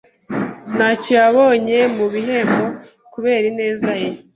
[0.75, 2.65] Ntacyo yabonye mu bihembo
[3.13, 4.09] kubera ineza ye.